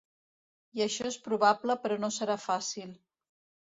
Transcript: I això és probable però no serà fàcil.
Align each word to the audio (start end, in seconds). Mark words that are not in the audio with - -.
I 0.77 0.83
això 0.85 1.05
és 1.11 1.19
probable 1.27 1.77
però 1.85 1.99
no 2.05 2.13
serà 2.19 2.39
fàcil. 2.49 2.97